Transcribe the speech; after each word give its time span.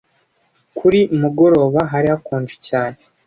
Kuri 0.77 0.99
mugoroba 1.21 1.79
hari 1.91 2.07
hakonje 2.13 2.55
cyane. 2.67 2.99